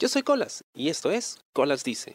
Yo 0.00 0.06
soy 0.06 0.22
Colas 0.22 0.62
y 0.76 0.90
esto 0.90 1.10
es 1.10 1.40
Colas 1.52 1.82
Dice. 1.82 2.14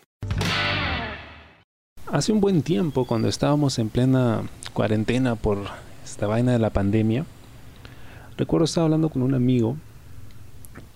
Hace 2.10 2.32
un 2.32 2.40
buen 2.40 2.62
tiempo, 2.62 3.04
cuando 3.04 3.28
estábamos 3.28 3.78
en 3.78 3.90
plena 3.90 4.44
cuarentena 4.72 5.36
por 5.36 5.58
esta 6.06 6.26
vaina 6.26 6.54
de 6.54 6.60
la 6.60 6.70
pandemia, 6.70 7.26
recuerdo 8.38 8.64
estar 8.64 8.86
hablando 8.86 9.10
con 9.10 9.22
un 9.22 9.34
amigo 9.34 9.76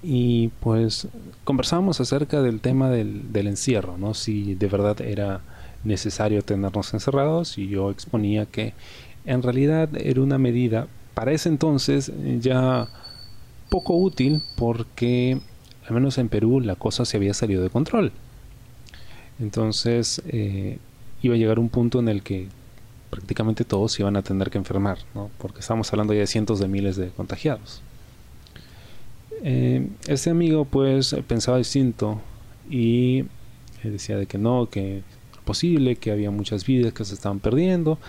y 0.02 0.48
pues 0.62 1.10
conversábamos 1.44 2.00
acerca 2.00 2.42
del 2.42 2.62
tema 2.62 2.90
del, 2.90 3.34
del 3.34 3.48
encierro, 3.48 3.98
¿no? 3.98 4.14
Si 4.14 4.56
de 4.56 4.68
verdad 4.68 5.02
era 5.02 5.42
necesario 5.84 6.42
tenernos 6.42 6.94
encerrados 6.94 7.58
y 7.58 7.68
yo 7.68 7.92
exponía 7.92 8.46
que 8.46 8.74
en 9.26 9.44
realidad 9.44 9.90
era 9.98 10.22
una 10.22 10.38
medida 10.38 10.88
para 11.14 11.34
ese 11.34 11.50
entonces 11.50 12.14
ya 12.40 12.88
poco 13.70 13.98
útil 13.98 14.42
porque 14.56 15.42
al 15.88 15.94
menos 15.94 16.18
en 16.18 16.30
Perú 16.30 16.60
la 16.60 16.76
cosa 16.76 17.06
se 17.06 17.18
había 17.18 17.34
salido 17.34 17.64
de 17.64 17.70
control. 17.70 18.12
Entonces 19.40 20.22
eh, 20.28 20.80
iba 21.22 21.36
a 21.36 21.38
llegar 21.38 21.60
un 21.60 21.70
punto 21.70 22.00
en 22.00 22.10
el 22.10 22.24
que 22.24 22.48
prácticamente 23.10 23.64
todos 23.64 23.98
iban 24.00 24.18
a 24.18 24.22
tener 24.22 24.50
que 24.50 24.58
enfermar, 24.58 24.98
¿no? 25.16 25.30
porque 25.38 25.60
estamos 25.62 25.92
hablando 25.94 26.14
ya 26.14 26.22
de 26.22 26.28
cientos 26.28 26.60
de 26.60 26.68
miles 26.68 26.98
de 26.98 27.10
contagiados. 27.10 27.82
Eh, 29.44 29.88
este 30.08 30.30
amigo 30.30 30.66
pues 30.66 31.16
pensaba 31.28 31.58
distinto 31.58 32.22
y 32.70 33.26
decía 33.84 34.18
de 34.18 34.26
que 34.26 34.38
no, 34.38 34.70
que 34.70 34.98
era 34.98 35.42
posible, 35.46 35.96
que 35.96 36.12
había 36.12 36.32
muchas 36.32 36.66
vidas 36.66 36.94
que 36.94 37.06
se 37.06 37.14
estaban 37.14 37.40
perdiendo. 37.40 38.00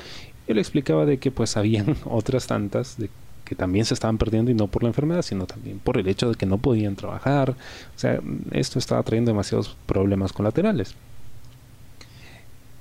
Yo 0.49 0.55
le 0.55 0.61
explicaba 0.61 1.07
de 1.07 1.19
que 1.19 1.31
pues 1.31 1.57
habían 1.57 1.97
otras 2.05 2.47
tantas, 2.47 2.97
de 2.99 3.11
que 3.49 3.55
también 3.55 3.87
se 3.87 3.95
estaban 3.95 4.19
perdiendo 4.19 4.51
y 4.51 4.55
no 4.55 4.67
por 4.67 4.83
la 4.83 4.91
enfermedad, 4.91 5.23
sino 5.23 5.47
también 5.47 5.79
por 5.79 5.97
el 5.97 6.07
hecho 6.07 6.29
de 6.29 6.35
que 6.35 6.45
no 6.45 6.59
podían 6.59 6.97
trabajar. 6.97 7.51
O 7.51 7.99
sea, 7.99 8.21
esto 8.51 8.79
estaba 8.79 9.03
trayendo 9.03 9.31
demasiados 9.31 9.75
problemas 9.87 10.35
colaterales. 10.35 10.95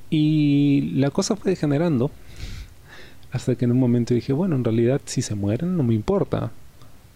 Y 0.10 0.92
la 0.96 1.10
cosa 1.10 1.38
fue 1.38 1.52
degenerando 1.52 2.12
hasta 3.32 3.56
que 3.56 3.64
en 3.64 3.72
un 3.72 3.80
momento 3.80 4.14
dije, 4.14 4.34
bueno, 4.34 4.58
en 4.58 4.64
realidad 4.66 5.00
si 5.06 5.22
se 5.22 5.36
mueren 5.36 5.78
no 5.78 5.84
me 5.84 5.94
importa, 5.94 6.52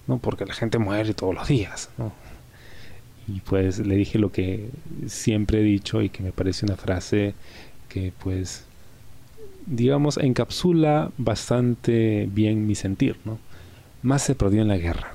¿no? 0.08 0.18
Porque 0.18 0.46
la 0.46 0.54
gente 0.54 0.78
muere 0.78 1.14
todos 1.14 1.36
los 1.36 1.48
días. 1.50 1.90
Y 3.28 3.42
pues 3.42 3.80
le 3.80 3.96
dije 3.96 4.18
lo 4.18 4.32
que 4.32 4.70
siempre 5.08 5.60
he 5.60 5.64
dicho 5.64 6.02
y 6.02 6.10
que 6.10 6.24
me 6.24 6.32
parece 6.32 6.66
una 6.66 6.78
frase 6.78 7.34
que 7.90 8.14
pues 8.18 8.66
digamos, 9.66 10.18
encapsula 10.18 11.12
bastante 11.18 12.28
bien 12.32 12.68
mi 12.68 12.76
sentir, 12.76 13.18
¿no? 13.26 13.40
Más 14.04 14.24
se 14.24 14.36
perdió 14.36 14.62
en 14.62 14.68
la 14.68 14.78
guerra. 14.78 15.14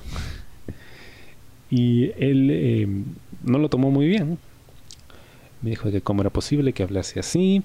Y 1.71 2.13
él 2.17 2.49
eh, 2.51 2.89
no 3.43 3.59
lo 3.59 3.69
tomó 3.69 3.91
muy 3.91 4.07
bien. 4.07 4.39
Me 5.63 5.71
dijo 5.71 5.91
que 5.91 6.01
cómo 6.01 6.23
era 6.23 6.31
posible 6.31 6.73
que 6.73 6.83
hablase 6.83 7.19
así, 7.19 7.63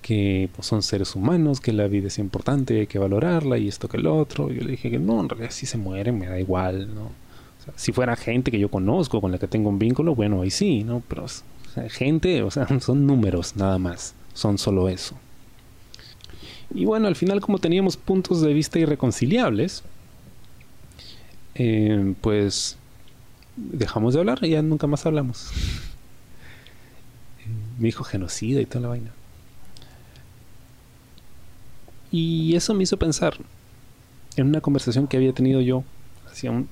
que 0.00 0.48
pues, 0.54 0.66
son 0.66 0.82
seres 0.82 1.14
humanos, 1.14 1.60
que 1.60 1.72
la 1.72 1.88
vida 1.88 2.06
es 2.06 2.18
importante, 2.18 2.80
hay 2.80 2.86
que 2.86 2.98
valorarla 2.98 3.58
y 3.58 3.68
esto 3.68 3.88
que 3.88 3.98
el 3.98 4.06
otro. 4.06 4.50
Yo 4.50 4.62
le 4.62 4.70
dije 4.72 4.90
que 4.90 4.98
no, 4.98 5.20
en 5.20 5.28
realidad 5.28 5.50
si 5.50 5.66
se 5.66 5.76
mueren 5.76 6.18
me 6.18 6.26
da 6.26 6.38
igual, 6.40 6.94
¿no? 6.94 7.26
si 7.74 7.92
fuera 7.92 8.14
gente 8.14 8.50
que 8.50 8.58
yo 8.60 8.70
conozco, 8.70 9.20
con 9.20 9.32
la 9.32 9.38
que 9.38 9.48
tengo 9.48 9.68
un 9.68 9.78
vínculo, 9.78 10.14
bueno, 10.14 10.42
ahí 10.42 10.50
sí, 10.50 10.84
¿no? 10.84 11.02
Pero 11.08 11.26
gente, 11.88 12.42
o 12.42 12.50
sea, 12.50 12.68
son 12.80 13.06
números 13.06 13.56
nada 13.56 13.78
más, 13.78 14.14
son 14.34 14.58
solo 14.58 14.88
eso. 14.88 15.16
Y 16.74 16.84
bueno, 16.84 17.06
al 17.06 17.16
final 17.16 17.40
como 17.40 17.58
teníamos 17.58 17.96
puntos 17.96 18.40
de 18.40 18.52
vista 18.52 18.78
irreconciliables, 18.78 19.82
eh, 21.54 22.14
pues 22.20 22.76
dejamos 23.56 24.14
de 24.14 24.20
hablar 24.20 24.38
y 24.42 24.50
ya 24.50 24.62
nunca 24.62 24.86
más 24.86 25.06
hablamos. 25.06 25.50
Me 27.78 27.86
dijo 27.86 28.04
genocida 28.04 28.60
y 28.60 28.66
toda 28.66 28.82
la 28.82 28.88
vaina. 28.88 29.10
Y 32.10 32.54
eso 32.56 32.74
me 32.74 32.82
hizo 32.82 32.98
pensar 32.98 33.36
en 34.36 34.46
una 34.46 34.60
conversación 34.60 35.06
que 35.06 35.16
había 35.16 35.32
tenido 35.32 35.60
yo 35.60 35.84
hacía 36.30 36.50
un 36.50 36.68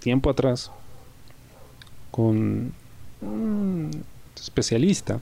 tiempo 0.00 0.30
atrás 0.30 0.70
con 2.10 2.72
un 3.20 4.04
especialista. 4.36 5.20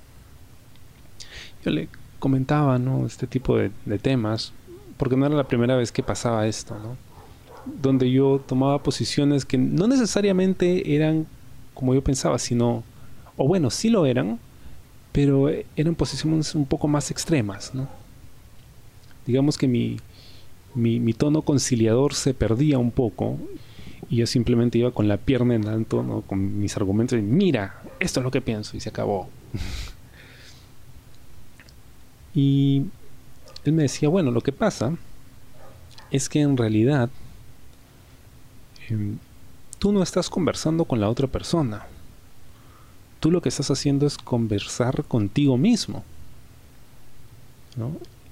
Yo 1.65 1.71
le 1.71 1.89
comentaba, 2.19 2.79
¿no? 2.79 3.07
Este 3.07 3.27
tipo 3.27 3.57
de, 3.57 3.71
temas, 3.99 4.53
porque 4.97 5.17
no 5.17 5.27
era 5.27 5.35
la 5.35 5.49
primera 5.49 5.77
vez 5.77 5.93
que 5.93 6.03
pasaba 6.03 6.47
esto, 6.47 6.77
¿no? 6.79 6.97
Donde 7.81 8.11
yo 8.11 8.41
tomaba 8.47 8.83
posiciones 8.83 9.45
que 9.45 9.59
no 9.59 9.87
necesariamente 9.89 10.95
eran 10.95 11.27
como 11.75 11.95
yo 11.95 12.03
pensaba, 12.03 12.39
sino, 12.39 12.85
o 13.37 13.47
bueno, 13.47 13.71
sí 13.71 13.91
lo 13.91 14.07
eran, 14.07 14.39
pero 15.13 15.49
eran 15.77 15.95
posiciones 15.95 16.55
un 16.55 16.67
poco 16.67 16.89
más 16.89 17.11
extremas, 17.11 17.75
¿no? 17.75 17.89
Digamos 19.27 19.59
que 19.59 19.67
mi, 19.67 19.99
mi, 20.75 21.13
tono 21.13 21.43
conciliador 21.43 22.15
se 22.15 22.33
perdía 22.33 22.79
un 22.79 22.91
poco 22.91 23.39
y 24.09 24.17
yo 24.17 24.27
simplemente 24.27 24.79
iba 24.79 24.91
con 24.93 25.09
la 25.09 25.17
pierna 25.17 25.55
en 25.55 25.67
alto, 25.67 26.03
¿no? 26.03 26.23
Con 26.23 26.59
mis 26.59 26.77
argumentos 26.77 27.19
y 27.19 27.23
mira, 27.23 27.83
esto 27.99 28.21
es 28.21 28.25
lo 28.25 28.31
que 28.31 28.41
pienso 28.41 28.77
y 28.77 28.81
se 28.81 28.89
acabó. 28.89 29.29
Y 32.37 32.85
él 33.65 33.73
me 33.73 33.83
decía, 33.83 34.11
bueno, 34.11 34.31
lo 34.31 34.43
que 34.43 34.53
pasa 34.53 34.95
es 36.11 36.29
que 36.29 36.43
en 36.43 36.57
realidad 36.57 37.09
em, 38.89 39.17
tú 39.79 39.91
no 39.91 40.03
estás 40.03 40.29
conversando 40.29 40.85
con 40.85 41.01
la 41.01 41.09
otra 41.09 41.27
persona. 41.27 41.87
Tú 43.21 43.31
lo 43.31 43.41
que 43.41 43.49
estás 43.49 43.71
haciendo 43.71 44.07
es 44.07 44.19
conversar 44.19 45.03
contigo 45.05 45.57
mismo. 45.57 46.05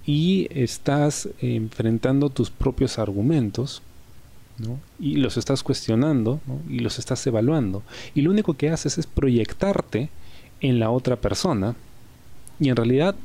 Y 0.07 0.49
estás 0.51 1.29
enfrentando 1.41 2.29
tus 2.29 2.51
propios 2.51 2.99
argumentos 2.99 3.83
y 5.01 5.17
los 5.17 5.37
estás 5.37 5.63
cuestionando 5.63 6.41
y 6.69 6.81
los 6.81 6.99
estás 6.99 7.27
evaluando. 7.27 7.83
Y 8.15 8.21
lo 8.21 8.31
único 8.31 8.55
que 8.55 8.71
haces 8.71 8.99
es 8.99 9.07
proyectarte 9.07 10.11
en 10.61 10.79
la 10.79 10.91
otra 10.91 11.17
persona 11.17 11.75
y 12.61 12.69
en 12.69 12.77
realidad 12.77 13.17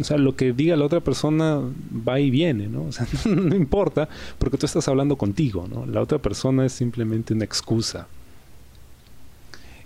o 0.00 0.04
sea, 0.04 0.16
lo 0.18 0.36
que 0.36 0.52
diga 0.52 0.76
la 0.76 0.84
otra 0.84 1.00
persona 1.00 1.60
va 2.06 2.20
y 2.20 2.30
viene, 2.30 2.68
¿no? 2.68 2.84
O 2.84 2.92
sea, 2.92 3.06
no, 3.26 3.54
importa 3.54 4.08
porque 4.38 4.58
tú 4.58 4.66
estás 4.66 4.88
hablando 4.88 5.16
contigo, 5.16 5.66
¿no? 5.68 5.86
La 5.86 6.00
otra 6.00 6.18
persona 6.18 6.66
es 6.66 6.72
simplemente 6.72 7.34
una 7.34 7.44
excusa. 7.44 8.06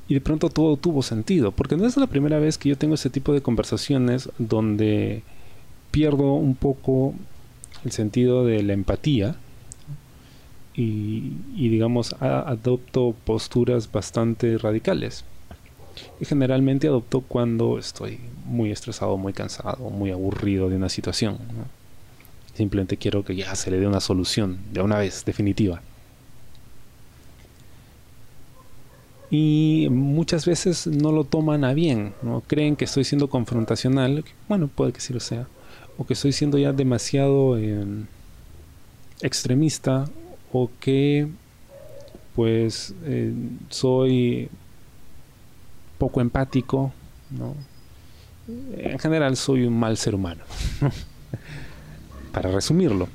Y 0.08 0.14
de 0.14 0.20
pronto 0.20 0.50
todo 0.50 0.76
tuvo 0.76 1.02
sentido, 1.02 1.52
porque 1.52 1.76
no 1.76 1.86
es 1.86 1.96
la 1.96 2.06
primera 2.06 2.38
vez 2.38 2.58
que 2.58 2.68
yo 2.68 2.76
tengo 2.76 2.94
ese 2.94 3.10
tipo 3.10 3.32
de 3.32 3.40
conversaciones 3.40 4.28
donde 4.38 5.22
pierdo 5.90 6.34
un 6.34 6.54
poco 6.54 7.14
el 7.84 7.92
sentido 7.92 8.44
de 8.44 8.62
la 8.62 8.72
empatía 8.72 9.36
y, 10.74 11.32
y 11.54 11.68
digamos, 11.68 12.14
adopto 12.20 13.14
posturas 13.24 13.90
bastante 13.90 14.58
radicales. 14.58 15.24
Y 16.20 16.24
generalmente 16.24 16.88
adopto 16.88 17.20
cuando 17.20 17.78
estoy 17.78 18.18
muy 18.44 18.70
estresado, 18.70 19.16
muy 19.16 19.32
cansado, 19.32 19.90
muy 19.90 20.10
aburrido 20.10 20.68
de 20.68 20.76
una 20.76 20.88
situación. 20.88 21.38
Simplemente 22.54 22.96
quiero 22.96 23.24
que 23.24 23.34
ya 23.34 23.54
se 23.54 23.70
le 23.70 23.78
dé 23.78 23.86
una 23.86 24.00
solución 24.00 24.58
de 24.72 24.82
una 24.82 24.98
vez, 24.98 25.24
definitiva. 25.24 25.82
Y 29.30 29.88
muchas 29.90 30.44
veces 30.44 30.86
no 30.86 31.10
lo 31.10 31.24
toman 31.24 31.64
a 31.64 31.72
bien, 31.72 32.12
¿no? 32.20 32.42
creen 32.46 32.76
que 32.76 32.84
estoy 32.84 33.04
siendo 33.04 33.30
confrontacional, 33.30 34.24
bueno, 34.46 34.68
puede 34.68 34.92
que 34.92 35.00
sí 35.00 35.14
lo 35.14 35.20
sea, 35.20 35.46
o 35.96 36.04
que 36.04 36.12
estoy 36.12 36.32
siendo 36.32 36.58
ya 36.58 36.74
demasiado 36.74 37.56
em, 37.56 38.04
extremista, 39.22 40.04
o 40.52 40.70
que 40.80 41.28
pues 42.34 42.94
eh, 43.04 43.32
soy 43.70 44.50
poco 46.02 46.20
empático, 46.20 46.92
¿no? 47.30 47.54
En 48.76 48.98
general 48.98 49.36
soy 49.36 49.62
un 49.62 49.78
mal 49.78 49.96
ser 49.96 50.16
humano, 50.16 50.42
para 52.32 52.50
resumirlo. 52.50 53.06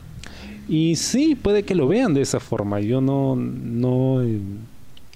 Y 0.70 0.96
sí, 0.96 1.36
puede 1.36 1.64
que 1.64 1.76
lo 1.76 1.90
vean 1.90 2.14
de 2.14 2.22
esa 2.22 2.40
forma, 2.40 2.80
yo 2.80 3.02
no, 3.02 3.36
no 3.36 4.24
eh, 4.24 4.40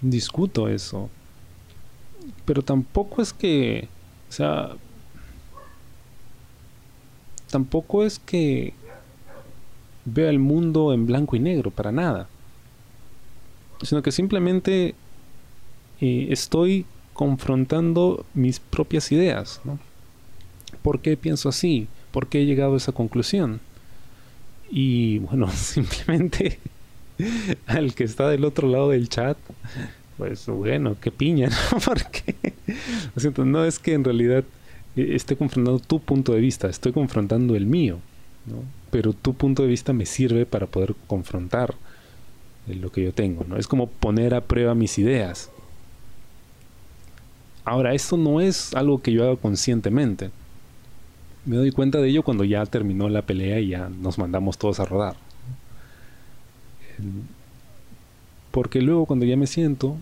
discuto 0.01 0.67
eso. 0.67 1.09
Pero 2.43 2.61
tampoco 2.61 3.21
es 3.21 3.31
que, 3.31 3.87
o 4.27 4.33
sea, 4.33 4.71
tampoco 7.49 8.03
es 8.03 8.19
que 8.19 8.73
vea 10.03 10.29
el 10.29 10.39
mundo 10.39 10.91
en 10.91 11.05
blanco 11.05 11.37
y 11.37 11.39
negro, 11.39 11.71
para 11.71 11.93
nada. 11.93 12.27
Sino 13.81 14.01
que 14.01 14.11
simplemente 14.11 14.93
eh, 16.01 16.27
estoy 16.31 16.85
confrontando 17.13 18.25
mis 18.33 18.59
propias 18.59 19.11
ideas. 19.11 19.61
¿no? 19.63 19.79
¿Por 20.81 21.01
qué 21.01 21.17
pienso 21.17 21.49
así? 21.49 21.87
¿Por 22.11 22.27
qué 22.27 22.41
he 22.41 22.45
llegado 22.45 22.73
a 22.73 22.77
esa 22.77 22.91
conclusión? 22.91 23.59
Y 24.69 25.19
bueno, 25.19 25.49
simplemente 25.53 26.59
al 27.67 27.93
que 27.93 28.03
está 28.03 28.29
del 28.29 28.45
otro 28.45 28.67
lado 28.67 28.89
del 28.89 29.09
chat 29.09 29.37
pues 30.21 30.45
bueno, 30.45 30.97
qué 31.01 31.09
piña, 31.09 31.49
¿no? 31.49 31.79
Porque, 31.85 32.53
no 33.43 33.65
es 33.65 33.79
que 33.79 33.93
en 33.93 34.03
realidad 34.03 34.43
eh, 34.95 35.15
esté 35.15 35.35
confrontando 35.35 35.79
tu 35.79 35.99
punto 35.99 36.33
de 36.33 36.39
vista, 36.39 36.69
estoy 36.69 36.91
confrontando 36.91 37.55
el 37.55 37.65
mío, 37.65 37.97
¿no? 38.45 38.63
Pero 38.91 39.13
tu 39.13 39.33
punto 39.33 39.63
de 39.63 39.69
vista 39.69 39.93
me 39.93 40.05
sirve 40.05 40.45
para 40.45 40.67
poder 40.67 40.93
confrontar 41.07 41.73
eh, 42.67 42.75
lo 42.75 42.91
que 42.91 43.03
yo 43.03 43.13
tengo, 43.13 43.45
¿no? 43.49 43.57
Es 43.57 43.67
como 43.67 43.87
poner 43.87 44.35
a 44.35 44.41
prueba 44.41 44.75
mis 44.75 44.99
ideas. 44.99 45.49
Ahora, 47.63 47.93
esto 47.93 48.17
no 48.17 48.41
es 48.41 48.73
algo 48.73 49.01
que 49.01 49.11
yo 49.11 49.23
haga 49.23 49.35
conscientemente. 49.35 50.31
Me 51.45 51.57
doy 51.57 51.71
cuenta 51.71 51.99
de 51.99 52.09
ello 52.09 52.23
cuando 52.23 52.43
ya 52.43 52.65
terminó 52.65 53.09
la 53.09 53.21
pelea 53.21 53.59
y 53.59 53.69
ya 53.69 53.89
nos 53.89 54.17
mandamos 54.17 54.57
todos 54.57 54.79
a 54.79 54.85
rodar. 54.85 55.15
Porque 58.51 58.81
luego 58.81 59.05
cuando 59.05 59.25
ya 59.25 59.37
me 59.37 59.47
siento, 59.47 59.97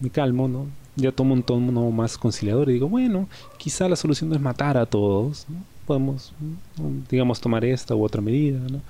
me 0.00 0.10
calmo, 0.10 0.48
¿no? 0.48 0.66
Ya 0.96 1.12
tomo 1.12 1.34
un 1.34 1.42
tono 1.42 1.90
más 1.90 2.18
conciliador 2.18 2.68
y 2.70 2.74
digo, 2.74 2.88
bueno, 2.88 3.28
quizá 3.56 3.88
la 3.88 3.96
solución 3.96 4.30
no 4.30 4.36
es 4.36 4.42
matar 4.42 4.76
a 4.76 4.86
todos, 4.86 5.46
Podemos, 5.86 6.32
digamos, 7.10 7.42
tomar 7.42 7.62
esta 7.62 7.94
u 7.94 8.02
otra 8.02 8.22
medida, 8.22 8.58
¿no? 8.70 8.80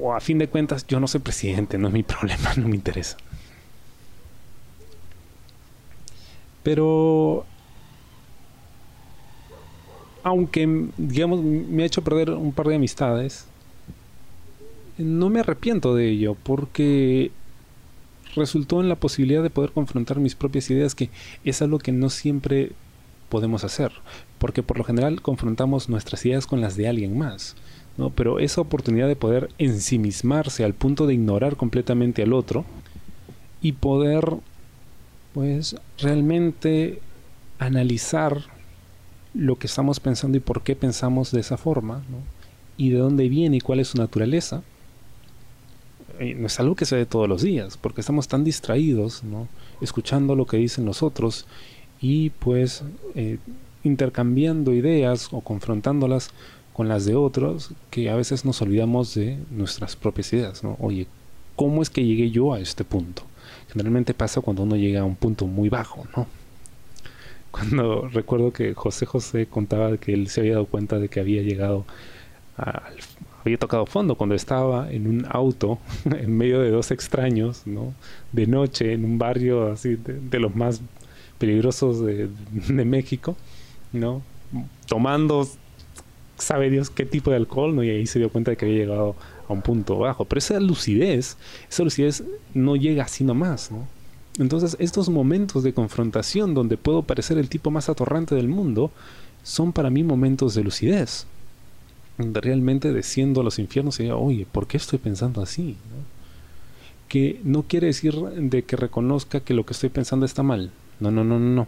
O 0.00 0.14
a 0.14 0.20
fin 0.20 0.38
de 0.38 0.48
cuentas, 0.48 0.86
yo 0.86 0.98
no 0.98 1.06
soy 1.06 1.20
presidente, 1.20 1.76
no 1.76 1.88
es 1.88 1.94
mi 1.94 2.02
problema, 2.04 2.54
no 2.56 2.68
me 2.68 2.76
interesa. 2.76 3.18
Pero 6.70 7.44
aunque 10.22 10.86
digamos 10.96 11.42
me 11.42 11.82
ha 11.82 11.86
hecho 11.86 12.04
perder 12.04 12.30
un 12.30 12.52
par 12.52 12.68
de 12.68 12.76
amistades, 12.76 13.46
no 14.96 15.30
me 15.30 15.40
arrepiento 15.40 15.96
de 15.96 16.08
ello 16.10 16.36
porque 16.44 17.32
resultó 18.36 18.80
en 18.80 18.88
la 18.88 18.94
posibilidad 18.94 19.42
de 19.42 19.50
poder 19.50 19.72
confrontar 19.72 20.20
mis 20.20 20.36
propias 20.36 20.70
ideas, 20.70 20.94
que 20.94 21.10
es 21.44 21.60
algo 21.60 21.80
que 21.80 21.90
no 21.90 22.08
siempre 22.08 22.70
podemos 23.30 23.64
hacer, 23.64 23.90
porque 24.38 24.62
por 24.62 24.78
lo 24.78 24.84
general 24.84 25.22
confrontamos 25.22 25.88
nuestras 25.88 26.24
ideas 26.24 26.46
con 26.46 26.60
las 26.60 26.76
de 26.76 26.86
alguien 26.86 27.18
más, 27.18 27.56
¿no? 27.96 28.10
Pero 28.10 28.38
esa 28.38 28.60
oportunidad 28.60 29.08
de 29.08 29.16
poder 29.16 29.48
ensimismarse 29.58 30.62
al 30.62 30.74
punto 30.74 31.08
de 31.08 31.14
ignorar 31.14 31.56
completamente 31.56 32.22
al 32.22 32.32
otro 32.32 32.64
y 33.60 33.72
poder 33.72 34.36
pues 35.32 35.76
realmente 35.98 37.00
analizar 37.58 38.38
lo 39.34 39.56
que 39.56 39.66
estamos 39.66 40.00
pensando 40.00 40.36
y 40.38 40.40
por 40.40 40.62
qué 40.62 40.74
pensamos 40.74 41.30
de 41.30 41.40
esa 41.40 41.56
forma, 41.56 42.02
y 42.76 42.88
de 42.88 42.98
dónde 42.98 43.28
viene 43.28 43.58
y 43.58 43.60
cuál 43.60 43.80
es 43.80 43.88
su 43.88 43.98
naturaleza, 43.98 44.62
eh, 46.18 46.34
no 46.34 46.46
es 46.46 46.58
algo 46.60 46.74
que 46.74 46.86
se 46.86 46.96
ve 46.96 47.04
todos 47.04 47.28
los 47.28 47.42
días, 47.42 47.76
porque 47.76 48.00
estamos 48.00 48.26
tan 48.26 48.42
distraídos, 48.42 49.22
¿no? 49.22 49.48
escuchando 49.82 50.34
lo 50.34 50.46
que 50.46 50.56
dicen 50.56 50.86
los 50.86 51.02
otros 51.02 51.46
y 52.00 52.30
pues 52.30 52.82
eh, 53.14 53.38
intercambiando 53.84 54.72
ideas 54.72 55.28
o 55.30 55.42
confrontándolas 55.42 56.30
con 56.72 56.88
las 56.88 57.04
de 57.04 57.16
otros, 57.16 57.72
que 57.90 58.08
a 58.08 58.16
veces 58.16 58.46
nos 58.46 58.62
olvidamos 58.62 59.14
de 59.14 59.38
nuestras 59.50 59.96
propias 59.96 60.32
ideas. 60.32 60.64
¿no? 60.64 60.78
Oye, 60.80 61.06
¿cómo 61.56 61.82
es 61.82 61.90
que 61.90 62.04
llegué 62.04 62.30
yo 62.30 62.54
a 62.54 62.60
este 62.60 62.84
punto? 62.84 63.24
Generalmente 63.72 64.14
pasa 64.14 64.40
cuando 64.40 64.62
uno 64.62 64.76
llega 64.76 65.00
a 65.00 65.04
un 65.04 65.16
punto 65.16 65.46
muy 65.46 65.68
bajo, 65.68 66.06
¿no? 66.16 66.26
Cuando 67.50 68.08
recuerdo 68.08 68.52
que 68.52 68.74
José 68.74 69.06
José 69.06 69.46
contaba 69.46 69.96
que 69.96 70.12
él 70.12 70.28
se 70.28 70.40
había 70.40 70.52
dado 70.52 70.66
cuenta 70.66 71.00
de 71.00 71.08
que 71.08 71.18
había 71.18 71.42
llegado 71.42 71.84
al 72.56 72.94
había 73.44 73.58
tocado 73.58 73.86
fondo 73.86 74.16
cuando 74.16 74.34
estaba 74.34 74.90
en 74.90 75.06
un 75.06 75.26
auto 75.28 75.78
en 76.04 76.36
medio 76.36 76.60
de 76.60 76.70
dos 76.70 76.90
extraños, 76.90 77.66
¿no? 77.66 77.94
De 78.32 78.46
noche 78.46 78.92
en 78.92 79.04
un 79.04 79.18
barrio 79.18 79.72
así 79.72 79.96
de, 79.96 80.38
los 80.38 80.54
más 80.54 80.80
peligrosos 81.38 82.04
de, 82.04 82.28
de, 82.52 82.84
México, 82.84 83.36
¿no? 83.92 84.22
Tomando, 84.86 85.48
sabe 86.36 86.70
Dios 86.70 86.90
qué 86.90 87.06
tipo 87.06 87.30
de 87.30 87.36
alcohol, 87.36 87.74
¿no? 87.74 87.82
Y 87.82 87.90
ahí 87.90 88.06
se 88.06 88.18
dio 88.18 88.30
cuenta 88.30 88.50
de 88.50 88.56
que 88.56 88.66
había 88.66 88.78
llegado 88.78 89.16
a 89.50 89.54
un 89.54 89.62
punto 89.62 89.98
bajo. 89.98 90.24
Pero 90.24 90.38
esa 90.38 90.60
lucidez, 90.60 91.36
esa 91.68 91.82
lucidez 91.82 92.24
no 92.54 92.76
llega 92.76 93.04
así 93.04 93.24
nomás, 93.24 93.70
¿no? 93.70 93.86
Entonces 94.38 94.76
estos 94.78 95.08
momentos 95.08 95.62
de 95.62 95.74
confrontación 95.74 96.54
donde 96.54 96.76
puedo 96.76 97.02
parecer 97.02 97.36
el 97.36 97.48
tipo 97.48 97.70
más 97.70 97.88
atorrante 97.88 98.34
del 98.34 98.48
mundo, 98.48 98.90
son 99.42 99.72
para 99.72 99.90
mí 99.90 100.02
momentos 100.04 100.54
de 100.54 100.64
lucidez 100.64 101.26
realmente 102.18 102.92
desciendo 102.92 103.40
a 103.40 103.44
los 103.44 103.58
infiernos 103.58 103.98
y 104.00 104.04
diga, 104.04 104.16
oye, 104.16 104.46
¿por 104.50 104.66
qué 104.66 104.76
estoy 104.76 104.98
pensando 104.98 105.42
así? 105.42 105.76
Que 107.08 107.40
no 107.44 107.62
quiere 107.62 107.88
decir 107.88 108.14
de 108.14 108.62
que 108.62 108.76
reconozca 108.76 109.40
que 109.40 109.54
lo 109.54 109.64
que 109.64 109.72
estoy 109.72 109.88
pensando 109.88 110.26
está 110.26 110.42
mal. 110.42 110.70
No, 111.00 111.10
no, 111.10 111.24
no, 111.24 111.38
no, 111.38 111.54
no. 111.54 111.66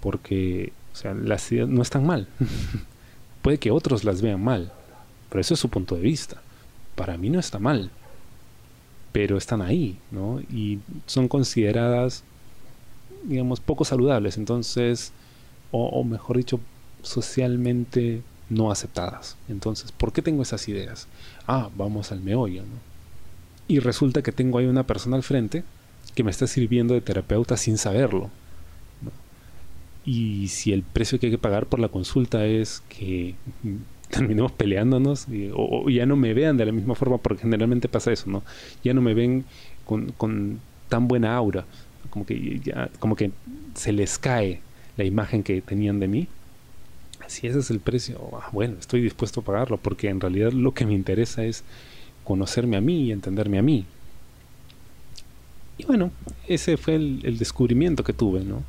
Porque, 0.00 0.72
o 0.92 0.96
sea, 0.96 1.14
las 1.14 1.50
ideas 1.50 1.68
no 1.68 1.82
están 1.82 2.06
mal. 2.06 2.28
Puede 3.42 3.58
que 3.58 3.70
otros 3.70 4.04
las 4.04 4.20
vean 4.20 4.42
mal, 4.42 4.72
pero 5.28 5.40
eso 5.40 5.54
es 5.54 5.60
su 5.60 5.68
punto 5.68 5.94
de 5.94 6.02
vista. 6.02 6.40
Para 6.94 7.16
mí 7.16 7.30
no 7.30 7.38
está 7.38 7.58
mal, 7.58 7.90
pero 9.12 9.36
están 9.36 9.62
ahí, 9.62 9.98
¿no? 10.10 10.40
Y 10.52 10.80
son 11.06 11.28
consideradas, 11.28 12.24
digamos, 13.24 13.60
poco 13.60 13.84
saludables. 13.84 14.36
Entonces, 14.36 15.12
o, 15.70 15.86
o 15.86 16.04
mejor 16.04 16.36
dicho, 16.36 16.60
socialmente 17.02 18.22
no 18.50 18.70
aceptadas. 18.70 19.36
Entonces, 19.48 19.92
¿por 19.92 20.12
qué 20.12 20.22
tengo 20.22 20.42
esas 20.42 20.68
ideas? 20.68 21.06
Ah, 21.46 21.70
vamos 21.76 22.12
al 22.12 22.20
meollo, 22.20 22.62
¿no? 22.62 22.88
Y 23.68 23.80
resulta 23.80 24.22
que 24.22 24.32
tengo 24.32 24.58
ahí 24.58 24.66
una 24.66 24.86
persona 24.86 25.16
al 25.16 25.22
frente 25.22 25.62
que 26.14 26.24
me 26.24 26.30
está 26.30 26.46
sirviendo 26.46 26.94
de 26.94 27.02
terapeuta 27.02 27.56
sin 27.56 27.76
saberlo. 27.76 28.30
Y 30.04 30.48
si 30.48 30.72
el 30.72 30.82
precio 30.82 31.20
que 31.20 31.26
hay 31.26 31.32
que 31.32 31.38
pagar 31.38 31.66
por 31.66 31.80
la 31.80 31.88
consulta 31.88 32.46
es 32.46 32.82
que 32.88 33.34
terminemos 34.10 34.52
peleándonos 34.52 35.26
o, 35.54 35.88
ya 35.90 36.06
no 36.06 36.16
me 36.16 36.34
vean 36.34 36.56
de 36.56 36.66
la 36.66 36.72
misma 36.72 36.94
forma, 36.94 37.18
porque 37.18 37.42
generalmente 37.42 37.88
pasa 37.88 38.12
eso, 38.12 38.30
¿no? 38.30 38.42
Ya 38.82 38.94
no 38.94 39.00
me 39.00 39.14
ven 39.14 39.44
con, 39.84 40.12
con 40.12 40.60
tan 40.88 41.08
buena 41.08 41.34
aura, 41.36 41.64
como 42.10 42.24
que 42.26 42.60
ya, 42.64 42.90
como 42.98 43.16
que 43.16 43.30
se 43.74 43.92
les 43.92 44.18
cae 44.18 44.60
la 44.96 45.04
imagen 45.04 45.42
que 45.42 45.60
tenían 45.60 46.00
de 46.00 46.08
mí 46.08 46.28
si 47.28 47.46
ese 47.46 47.58
es 47.58 47.70
el 47.70 47.80
precio, 47.80 48.18
ah, 48.40 48.48
bueno, 48.52 48.76
estoy 48.80 49.02
dispuesto 49.02 49.40
a 49.40 49.44
pagarlo, 49.44 49.76
porque 49.76 50.08
en 50.08 50.20
realidad 50.20 50.52
lo 50.52 50.72
que 50.72 50.86
me 50.86 50.94
interesa 50.94 51.44
es 51.44 51.62
conocerme 52.24 52.76
a 52.76 52.80
mí 52.80 53.04
y 53.04 53.12
entenderme 53.12 53.58
a 53.58 53.62
mí. 53.62 53.84
Y 55.76 55.84
bueno, 55.84 56.10
ese 56.46 56.76
fue 56.76 56.96
el, 56.96 57.38
descubrimiento 57.38 58.02
que 58.02 58.12
tuve, 58.12 58.40
¿no? 58.40 58.64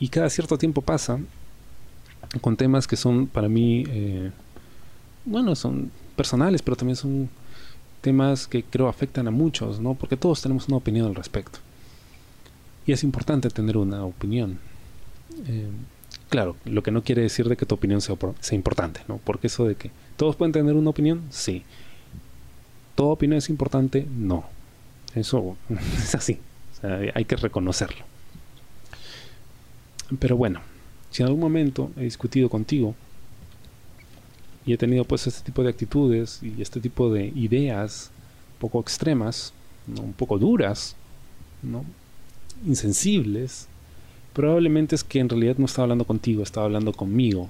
Y 0.00 0.08
cada 0.08 0.30
cierto 0.30 0.58
tiempo 0.58 0.82
pasa 0.82 1.20
con 2.40 2.56
temas 2.56 2.86
que 2.86 2.96
son 2.96 3.26
para 3.26 3.48
mí, 3.48 3.84
eh, 3.88 4.30
bueno, 5.24 5.54
son 5.54 5.90
personales, 6.16 6.62
pero 6.62 6.76
también 6.76 6.96
son 6.96 7.28
temas 8.00 8.46
que 8.46 8.62
creo 8.62 8.88
afectan 8.88 9.28
a 9.28 9.30
muchos, 9.30 9.80
¿no? 9.80 9.94
Porque 9.94 10.16
todos 10.16 10.40
tenemos 10.40 10.68
una 10.68 10.76
opinión 10.76 11.06
al 11.06 11.14
respecto. 11.14 11.58
Y 12.86 12.92
es 12.92 13.04
importante 13.04 13.50
tener 13.50 13.76
una 13.76 14.04
opinión. 14.04 14.58
Eh, 15.46 15.68
Claro, 16.30 16.56
lo 16.64 16.84
que 16.84 16.92
no 16.92 17.02
quiere 17.02 17.22
decir 17.22 17.48
de 17.48 17.56
que 17.56 17.66
tu 17.66 17.74
opinión 17.74 18.00
sea, 18.00 18.16
importante, 18.52 19.00
¿no? 19.08 19.18
Porque 19.18 19.48
eso 19.48 19.66
de 19.66 19.74
que 19.74 19.90
todos 20.16 20.36
pueden 20.36 20.52
tener 20.52 20.76
una 20.76 20.90
opinión, 20.90 21.22
sí. 21.30 21.64
¿Toda 22.94 23.10
opinión 23.10 23.38
es 23.38 23.50
importante? 23.50 24.06
No. 24.16 24.44
Eso 25.16 25.56
es 25.96 26.14
así. 26.14 26.38
hay 27.14 27.24
que 27.24 27.34
reconocerlo. 27.34 28.04
Pero 30.20 30.36
bueno, 30.36 30.60
si 31.10 31.22
en 31.22 31.26
algún 31.26 31.40
momento 31.40 31.90
he 31.96 32.02
discutido 32.02 32.48
contigo 32.48 32.94
y 34.66 34.72
he 34.72 34.78
tenido 34.78 35.04
pues 35.04 35.26
este 35.26 35.42
tipo 35.42 35.62
de 35.62 35.70
actitudes 35.70 36.40
y 36.42 36.60
este 36.60 36.80
tipo 36.80 37.12
de 37.12 37.26
ideas 37.34 38.10
poco 38.58 38.80
extremas, 38.80 39.52
un 39.86 40.12
poco 40.12 40.38
duras, 40.38 40.94
¿no? 41.62 41.84
insensibles, 42.66 43.68
Probablemente 44.32 44.94
es 44.94 45.02
que 45.02 45.18
en 45.18 45.28
realidad 45.28 45.56
no 45.58 45.66
estaba 45.66 45.84
hablando 45.84 46.04
contigo, 46.04 46.42
estaba 46.42 46.66
hablando 46.66 46.92
conmigo. 46.92 47.48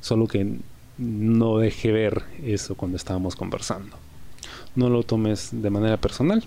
Solo 0.00 0.26
que 0.26 0.56
no 0.96 1.58
dejé 1.58 1.90
ver 1.90 2.22
eso 2.44 2.76
cuando 2.76 2.96
estábamos 2.96 3.34
conversando. 3.34 3.96
No 4.76 4.88
lo 4.88 5.02
tomes 5.02 5.50
de 5.52 5.70
manera 5.70 5.96
personal. 5.96 6.44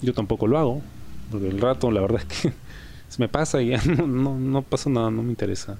Yo 0.00 0.14
tampoco 0.14 0.46
lo 0.46 0.58
hago. 0.58 0.82
Porque 1.30 1.48
el 1.48 1.60
rato, 1.60 1.90
la 1.90 2.00
verdad 2.00 2.22
es 2.28 2.42
que 2.42 2.52
se 3.10 3.20
me 3.20 3.28
pasa 3.28 3.60
y 3.60 3.68
ya 3.70 3.82
no, 3.84 4.06
no, 4.06 4.38
no 4.38 4.62
pasa 4.62 4.88
nada, 4.88 5.10
no 5.10 5.22
me 5.22 5.30
interesa. 5.30 5.76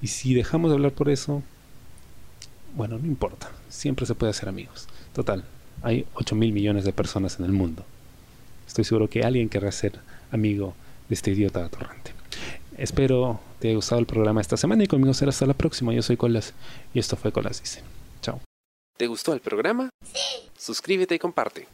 Y 0.00 0.06
si 0.06 0.32
dejamos 0.32 0.70
de 0.70 0.76
hablar 0.76 0.92
por 0.92 1.10
eso, 1.10 1.42
bueno, 2.74 2.98
no 2.98 3.06
importa. 3.06 3.50
Siempre 3.68 4.06
se 4.06 4.14
puede 4.14 4.30
hacer 4.30 4.48
amigos. 4.48 4.86
Total, 5.14 5.44
hay 5.82 6.06
8 6.14 6.34
mil 6.34 6.52
millones 6.52 6.84
de 6.84 6.92
personas 6.92 7.38
en 7.38 7.44
el 7.44 7.52
mundo. 7.52 7.84
Estoy 8.66 8.84
seguro 8.84 9.08
que 9.08 9.22
alguien 9.22 9.48
querrá 9.48 9.72
ser 9.72 9.98
amigo 10.30 10.74
de 11.08 11.14
este 11.14 11.32
idiota 11.32 11.64
atorrante. 11.64 12.12
Espero 12.76 13.40
te 13.58 13.68
haya 13.68 13.76
gustado 13.76 14.00
el 14.00 14.06
programa 14.06 14.40
esta 14.40 14.56
semana 14.56 14.84
y 14.84 14.86
conmigo 14.86 15.14
será 15.14 15.30
hasta 15.30 15.46
la 15.46 15.54
próxima. 15.54 15.92
Yo 15.94 16.02
soy 16.02 16.16
Colas 16.16 16.52
y 16.92 16.98
esto 16.98 17.16
fue 17.16 17.32
Colas 17.32 17.60
Dice. 17.60 17.82
Chao. 18.20 18.40
¿Te 18.98 19.06
gustó 19.06 19.32
el 19.32 19.40
programa? 19.40 19.88
Sí. 20.04 20.50
Suscríbete 20.58 21.14
y 21.14 21.18
comparte. 21.18 21.66